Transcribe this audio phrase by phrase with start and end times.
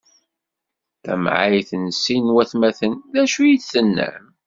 [1.03, 4.23] Tamɛayt n sin n watmaten: D acu i tennam?